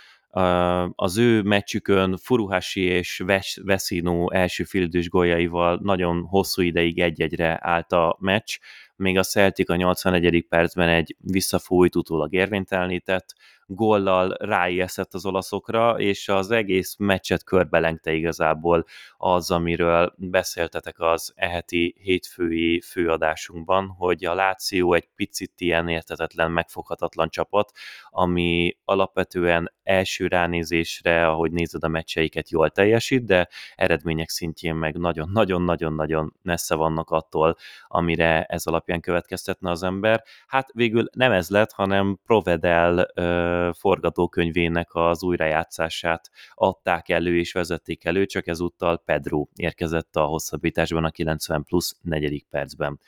Az 0.95 1.17
ő 1.17 1.41
meccsükön 1.41 2.17
Furuhashi 2.17 2.81
és 2.81 3.24
Vesino 3.63 4.31
első 4.31 4.63
fildős 4.63 5.10
golyaival 5.10 5.79
nagyon 5.81 6.22
hosszú 6.22 6.62
ideig 6.62 7.00
egy-egyre 7.00 7.60
állt 7.62 7.91
a 7.91 8.17
meccs, 8.19 8.57
még 9.03 9.17
a 9.17 9.24
Celtic 9.24 9.69
a 9.69 9.75
81. 9.75 10.45
percben 10.50 10.89
egy 10.89 11.15
visszafújt, 11.19 11.95
utólag 11.95 12.33
érvénytelenített 12.33 13.36
gollal 13.65 14.36
ráijeszett 14.39 15.13
az 15.13 15.25
olaszokra, 15.25 16.00
és 16.00 16.29
az 16.29 16.51
egész 16.51 16.96
meccset 16.98 17.43
körbelengte 17.43 18.13
igazából 18.13 18.86
az, 19.17 19.51
amiről 19.51 20.13
beszéltetek 20.17 21.00
az 21.00 21.34
eheti 21.36 21.96
hétfői 22.01 22.82
főadásunkban, 22.82 23.88
hogy 23.88 24.25
a 24.25 24.34
Láció 24.34 24.93
egy 24.93 25.10
picit 25.15 25.53
ilyen 25.58 25.88
értetetlen, 25.88 26.51
megfoghatatlan 26.51 27.29
csapat, 27.29 27.72
ami 28.10 28.77
alapvetően 28.86 29.72
első 29.84 30.27
ránézésre, 30.27 31.27
ahogy 31.27 31.51
nézed 31.51 31.84
a 31.84 31.88
meccseiket, 31.88 32.50
jól 32.50 32.70
teljesít, 32.70 33.25
de 33.25 33.48
eredmények 33.75 34.29
szintjén 34.29 34.75
meg 34.75 34.98
nagyon-nagyon-nagyon-nagyon 34.98 36.34
messze 36.41 36.75
vannak 36.75 37.10
attól, 37.10 37.55
amire 37.88 38.43
ez 38.43 38.65
alapján 38.65 39.00
következtetne 39.00 39.70
az 39.70 39.84
ember. 39.84 40.24
Hát 40.48 40.70
végül 40.74 41.05
nem 41.12 41.32
ez 41.32 41.50
lett, 41.50 41.72
hanem 41.72 42.20
Provedel 42.25 43.08
ö, 43.13 43.52
forgatókönyvének 43.77 44.89
az 44.93 45.24
újrajátszását 45.24 46.29
adták 46.53 47.10
elő 47.10 47.38
és 47.38 47.51
vezették 47.51 48.05
elő, 48.05 48.25
csak 48.25 48.48
ezúttal 48.48 48.98
Pedro 48.98 49.48
érkezett 49.55 50.15
a 50.15 50.24
hosszabbításban 50.24 51.03
a 51.03 51.12
90 51.12 51.63
plusz 51.63 51.98
negyedik 52.01 52.45
percben. 52.50 53.00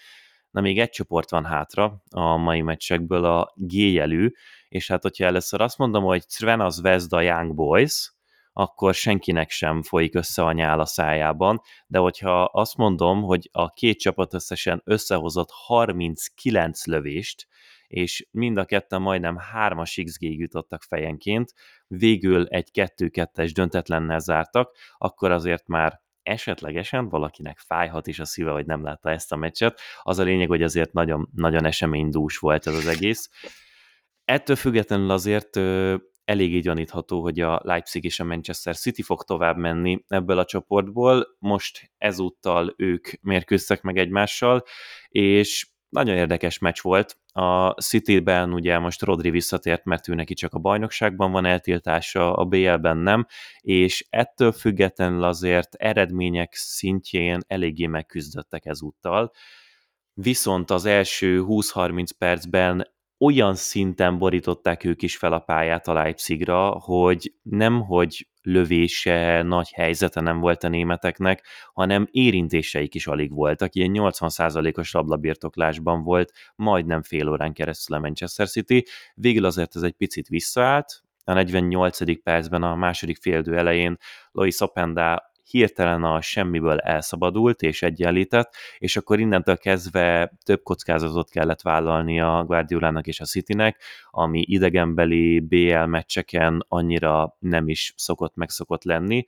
Na 0.52 0.62
még 0.62 0.80
egy 0.80 0.90
csoport 0.90 1.30
van 1.30 1.46
hátra 1.46 2.04
a 2.10 2.38
mai 2.38 2.62
meccsekből, 2.62 3.26
a 3.26 3.54
G 3.56 3.74
jelű, 3.74 4.32
és 4.70 4.88
hát 4.88 5.02
hogyha 5.02 5.26
először 5.26 5.62
azt 5.62 5.78
mondom, 5.78 6.04
hogy 6.04 6.28
Crvena 6.28 6.70
Zvezda 6.70 7.22
Young 7.22 7.56
Boys, 7.56 8.14
akkor 8.54 8.94
senkinek 8.94 9.50
sem 9.50 9.84
folyik 9.84 10.16
össze 10.16 10.44
a 10.44 10.52
nyál 10.52 10.80
a 10.80 10.86
szájában, 10.86 11.62
de 11.88 12.00
hogyha 12.00 12.44
azt 12.44 12.78
mondom, 12.78 13.22
hogy 13.22 13.50
a 13.52 13.74
két 13.74 14.00
csapat 14.00 14.34
összesen 14.34 14.82
összehozott 14.86 15.50
39 15.52 16.86
lövést, 16.86 17.48
és 17.88 18.28
mind 18.32 18.58
a 18.58 18.66
ketten 18.66 19.02
majdnem 19.02 19.40
3-as 19.56 20.02
xg 20.06 20.22
jutottak 20.22 20.84
fejenként, 20.84 21.54
végül 21.88 22.46
egy 22.46 22.70
2-2-es 22.74 23.52
döntetlennel 23.54 24.20
zártak, 24.20 24.76
akkor 24.98 25.32
azért 25.32 25.68
már 25.68 26.04
esetlegesen 26.24 27.10
valakinek 27.10 27.60
fájhat 27.60 28.08
is 28.08 28.20
a 28.20 28.26
szíve, 28.26 28.52
hogy 28.52 28.66
nem 28.66 28.84
látta 28.84 29.12
ezt 29.12 29.32
a 29.32 29.36
meccset. 29.36 29.80
Az 30.02 30.20
a 30.20 30.24
lényeg, 30.24 30.48
hogy 30.48 30.64
azért 30.64 30.94
nagyon, 30.94 31.30
nagyon 31.34 31.66
eseménydús 31.66 32.38
volt 32.38 32.68
ez 32.68 32.76
az 32.76 32.88
egész. 32.88 33.30
Ettől 34.26 34.56
függetlenül 34.56 35.10
azért 35.10 35.58
eléggé 36.26 36.60
gyanítható, 36.60 37.22
hogy 37.22 37.40
a 37.40 37.60
Leipzig 37.64 38.04
és 38.04 38.20
a 38.20 38.24
Manchester 38.24 38.76
City 38.76 39.02
fog 39.02 39.24
tovább 39.24 39.58
menni 39.58 40.04
ebből 40.08 40.38
a 40.38 40.46
csoportból. 40.46 41.36
Most 41.40 41.92
ezúttal 41.98 42.74
ők 42.78 43.08
mérkőztek 43.22 43.82
meg 43.82 43.98
egymással, 43.98 44.64
és 45.08 45.68
nagyon 45.96 46.16
érdekes 46.16 46.58
meccs 46.58 46.82
volt. 46.82 47.18
A 47.34 47.70
City-ben 47.70 48.54
ugye 48.54 48.80
most 48.80 49.02
Rodri 49.02 49.30
visszatért, 49.30 49.84
mert 49.84 50.08
ő 50.08 50.14
neki 50.14 50.34
csak 50.34 50.54
a 50.54 50.60
bajnokságban 50.60 51.32
van 51.32 51.46
eltiltása, 51.46 52.34
a 52.34 52.46
BL-ben 52.46 52.98
nem, 52.98 53.26
és 53.60 54.06
ettől 54.10 54.52
függetlenül 54.52 55.24
azért 55.24 55.76
eredmények 55.76 56.54
szintjén 56.54 57.40
eléggé 57.48 57.86
megküzdöttek 57.86 58.66
ezúttal. 58.66 59.32
Viszont 60.14 60.72
az 60.72 60.86
első 60.86 61.44
20-30 61.48 62.10
percben 62.18 62.95
olyan 63.26 63.56
szinten 63.56 64.18
borították 64.18 64.84
ők 64.84 65.02
is 65.02 65.18
fel 65.18 65.34
a 65.34 65.40
pályát 65.40 65.88
a 65.88 65.94
Leipzigra, 65.94 66.70
hogy 66.70 67.34
nem, 67.42 67.82
hogy 67.82 68.28
lövése, 68.42 69.42
nagy 69.42 69.72
helyzete 69.72 70.22
nem 70.22 70.40
volt 70.40 70.64
a 70.64 70.68
németeknek, 70.68 71.46
hanem 71.74 72.08
érintéseik 72.12 72.96
is 72.96 73.08
alig 73.08 73.34
voltak. 73.34 73.76
Ilyen 73.76 73.92
80%-os 73.94 74.92
labdabirtoklásban 74.92 76.04
volt, 76.04 76.32
majdnem 76.56 77.02
fél 77.02 77.30
órán 77.30 77.54
keresztül 77.54 77.96
a 77.96 78.00
Manchester 78.00 78.48
City. 78.48 78.86
Végül 79.16 79.46
azért 79.46 79.76
ez 79.76 79.82
egy 79.82 79.96
picit 79.96 80.28
visszaállt, 80.28 81.04
a 81.28 81.34
48. 81.34 82.24
percben 82.24 82.64
a 82.64 82.76
második 82.76 83.18
féldő 83.22 83.58
elején 83.58 83.98
Lois 84.32 84.60
Openda 84.60 85.34
hirtelen 85.50 86.04
a 86.04 86.22
semmiből 86.22 86.78
elszabadult 86.78 87.62
és 87.62 87.82
egyenlített, 87.82 88.56
és 88.78 88.96
akkor 88.96 89.20
innentől 89.20 89.58
kezdve 89.58 90.34
több 90.44 90.62
kockázatot 90.64 91.30
kellett 91.30 91.62
vállalni 91.62 92.20
a 92.22 92.44
Guardiolának 92.48 93.08
és 93.08 93.20
a 93.20 93.26
Citynek, 93.26 93.82
ami 94.10 94.42
idegenbeli 94.42 95.40
BL 95.40 95.86
meccseken 95.86 96.66
annyira 96.68 97.36
nem 97.40 97.68
is 97.68 97.94
szokott 97.98 98.36
megszokott 98.36 98.84
lenni. 98.84 99.26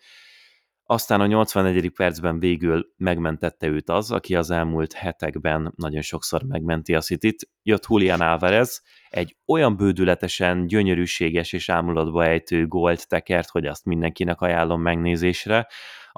Aztán 0.90 1.22
a 1.22 1.26
84. 1.26 1.90
percben 1.90 2.40
végül 2.40 2.94
megmentette 2.98 3.68
őt 3.68 3.90
az, 3.90 4.12
aki 4.12 4.36
az 4.36 4.52
elmúlt 4.52 4.94
hetekben 4.94 5.74
nagyon 5.76 6.02
sokszor 6.02 6.44
megmenti 6.44 6.96
a 6.96 7.02
City-t. 7.02 7.50
Jött 7.64 7.86
Julian 7.90 8.22
Alvarez, 8.22 8.84
egy 9.10 9.36
olyan 9.46 9.78
bődületesen 9.78 10.68
gyönyörűséges 10.68 11.54
és 11.54 11.70
ámulatba 11.70 12.26
ejtő 12.26 12.68
gólt 12.68 13.08
tekert, 13.08 13.50
hogy 13.50 13.66
azt 13.66 13.86
mindenkinek 13.86 14.42
ajánlom 14.42 14.82
megnézésre 14.82 15.68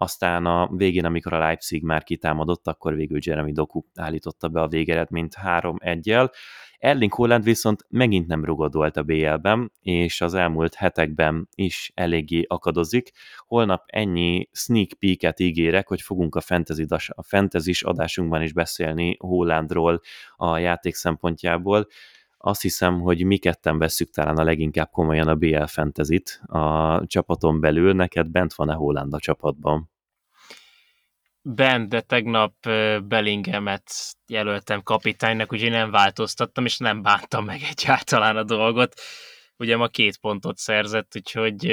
aztán 0.01 0.45
a 0.45 0.69
végén, 0.71 1.05
amikor 1.05 1.33
a 1.33 1.39
Leipzig 1.39 1.83
már 1.83 2.03
kitámadott, 2.03 2.67
akkor 2.67 2.95
végül 2.95 3.19
Jeremy 3.21 3.51
Doku 3.51 3.81
állította 3.95 4.47
be 4.47 4.61
a 4.61 4.67
végeredményt 4.67 5.35
3-1-jel. 5.43 6.31
Erling 6.77 7.13
Haaland 7.13 7.43
viszont 7.43 7.85
megint 7.89 8.27
nem 8.27 8.45
rugodolt 8.45 8.97
a 8.97 9.03
BL-ben, 9.03 9.71
és 9.81 10.21
az 10.21 10.33
elmúlt 10.33 10.75
hetekben 10.75 11.49
is 11.55 11.91
eléggé 11.95 12.43
akadozik. 12.47 13.11
Holnap 13.37 13.83
ennyi 13.85 14.49
sneak 14.51 14.89
peek-et 14.99 15.39
ígérek, 15.39 15.87
hogy 15.87 16.01
fogunk 16.01 16.35
a 16.35 16.41
fantasy, 16.41 16.85
a 17.07 17.23
fantasy 17.23 17.71
adásunkban 17.79 18.41
is 18.41 18.53
beszélni 18.53 19.17
Haalandról 19.19 20.01
a 20.35 20.57
játék 20.57 20.95
szempontjából 20.95 21.87
azt 22.41 22.61
hiszem, 22.61 22.99
hogy 22.99 23.23
mi 23.23 23.37
ketten 23.37 23.77
veszük 23.77 24.09
talán 24.09 24.37
a 24.37 24.43
leginkább 24.43 24.89
komolyan 24.91 25.27
a 25.27 25.35
BL 25.35 25.63
fantasy 25.63 26.23
a 26.45 27.05
csapaton 27.07 27.59
belül. 27.59 27.93
Neked 27.93 28.27
bent 28.27 28.53
van-e 28.53 28.73
Holland 28.73 29.13
a 29.13 29.19
csapatban? 29.19 29.91
Bent, 31.41 31.89
de 31.89 32.01
tegnap 32.01 32.53
Bellingemet 33.03 33.91
jelöltem 34.27 34.83
kapitánynak, 34.83 35.53
úgyhogy 35.53 35.69
nem 35.69 35.91
változtattam, 35.91 36.65
és 36.65 36.77
nem 36.77 37.01
bántam 37.01 37.45
meg 37.45 37.61
egyáltalán 37.69 38.37
a 38.37 38.43
dolgot. 38.43 38.93
Ugye 39.57 39.77
ma 39.77 39.87
két 39.87 40.17
pontot 40.17 40.57
szerzett, 40.57 41.15
úgyhogy 41.15 41.65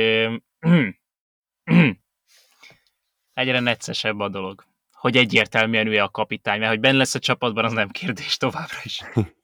egyre 3.35 3.61
neccesebb 3.61 4.21
a 4.21 4.29
dolog. 4.29 4.65
Hogy 4.93 5.17
egyértelműen 5.17 5.87
ő 5.87 6.03
a 6.03 6.09
kapitány, 6.09 6.59
mert 6.59 6.71
hogy 6.71 6.81
benne 6.81 6.97
lesz 6.97 7.15
a 7.15 7.19
csapatban, 7.19 7.65
az 7.65 7.73
nem 7.73 7.89
kérdés 7.89 8.37
továbbra 8.37 8.79
is. 8.83 9.03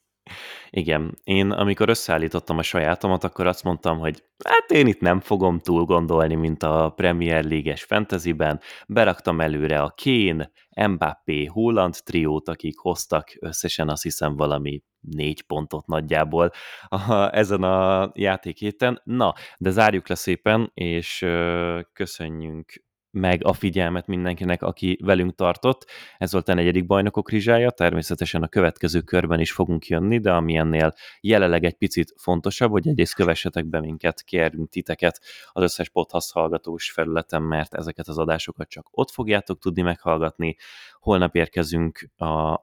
Igen, 0.74 1.18
én 1.24 1.50
amikor 1.50 1.88
összeállítottam 1.88 2.58
a 2.58 2.62
sajátomat, 2.62 3.24
akkor 3.24 3.46
azt 3.46 3.64
mondtam, 3.64 3.98
hogy 3.98 4.22
hát 4.44 4.70
én 4.70 4.86
itt 4.86 5.00
nem 5.00 5.20
fogom 5.20 5.58
túl 5.58 5.84
gondolni, 5.84 6.34
mint 6.34 6.62
a 6.62 6.92
Premier 6.96 7.44
League-es 7.44 7.84
fantasyben. 7.84 8.60
Beraktam 8.88 9.40
előre 9.40 9.82
a 9.82 9.94
Kane, 10.02 10.50
Mbappé, 10.88 11.44
Holland 11.44 11.94
triót, 12.04 12.48
akik 12.48 12.78
hoztak 12.78 13.28
összesen 13.40 13.88
azt 13.88 14.02
hiszem 14.02 14.36
valami 14.36 14.82
négy 15.00 15.42
pontot 15.42 15.86
nagyjából 15.86 16.50
a, 16.88 17.36
ezen 17.36 17.62
a 17.62 18.10
játékhéten. 18.14 19.00
Na, 19.04 19.34
de 19.58 19.70
zárjuk 19.70 20.08
le 20.08 20.14
szépen, 20.14 20.70
és 20.74 21.22
ö, 21.22 21.80
köszönjünk 21.92 22.84
meg 23.12 23.44
a 23.44 23.52
figyelmet 23.52 24.06
mindenkinek, 24.06 24.62
aki 24.62 24.98
velünk 25.04 25.34
tartott. 25.34 25.86
Ez 26.18 26.32
volt 26.32 26.48
a 26.48 26.54
negyedik 26.54 26.86
bajnokok 26.86 27.30
rizsája, 27.30 27.70
természetesen 27.70 28.42
a 28.42 28.48
következő 28.48 29.00
körben 29.00 29.40
is 29.40 29.52
fogunk 29.52 29.86
jönni, 29.86 30.18
de 30.18 30.32
ami 30.32 30.56
ennél 30.56 30.94
jelenleg 31.20 31.64
egy 31.64 31.74
picit 31.74 32.14
fontosabb, 32.16 32.70
hogy 32.70 32.88
egyrészt 32.88 33.14
kövessetek 33.14 33.66
be 33.66 33.80
minket, 33.80 34.22
kérünk 34.22 34.68
titeket 34.68 35.20
az 35.52 35.62
összes 35.62 35.88
podcast 35.88 36.32
hallgatós 36.32 36.90
felületen, 36.90 37.42
mert 37.42 37.74
ezeket 37.74 38.08
az 38.08 38.18
adásokat 38.18 38.68
csak 38.68 38.86
ott 38.90 39.10
fogjátok 39.10 39.58
tudni 39.58 39.82
meghallgatni. 39.82 40.56
Holnap 41.02 41.34
érkezünk 41.34 42.10
a 42.16 42.60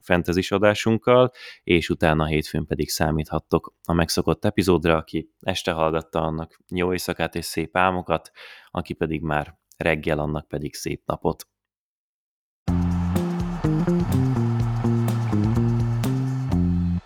fantasy 0.00 0.46
adásunkkal, 0.48 1.30
és 1.62 1.88
utána 1.88 2.26
hétfőn 2.26 2.66
pedig 2.66 2.88
számíthattok 2.88 3.74
a 3.84 3.92
megszokott 3.92 4.44
epizódra, 4.44 4.96
aki 4.96 5.30
este 5.40 5.72
hallgatta 5.72 6.20
annak 6.20 6.60
jó 6.68 6.92
éjszakát 6.92 7.34
és 7.34 7.44
szép 7.44 7.76
álmokat, 7.76 8.30
aki 8.70 8.92
pedig 8.92 9.22
már 9.22 9.58
reggel, 9.76 10.18
annak 10.18 10.48
pedig 10.48 10.74
szép 10.74 11.02
napot. 11.06 11.46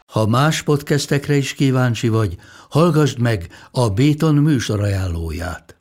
Ha 0.07 0.27
más 0.27 0.63
podcastekre 0.63 1.35
is 1.35 1.55
kíváncsi 1.55 2.09
vagy, 2.09 2.37
hallgassd 2.69 3.19
meg 3.19 3.47
a 3.71 3.89
Béton 3.89 4.35
műsor 4.35 4.81
ajánlóját. 4.81 5.81